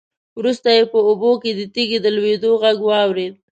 [0.39, 3.33] وروسته يې په اوبو کې د تېږې د لوېدو غږ واورېد.